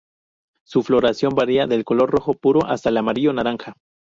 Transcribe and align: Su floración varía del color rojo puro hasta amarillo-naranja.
Su 0.65 0.81
floración 0.81 1.35
varía 1.35 1.67
del 1.67 1.83
color 1.83 2.09
rojo 2.09 2.33
puro 2.33 2.65
hasta 2.65 2.89
amarillo-naranja. 2.89 3.73